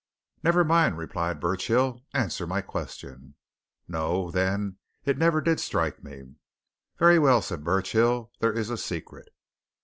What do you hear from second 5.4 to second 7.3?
did strike me." "Very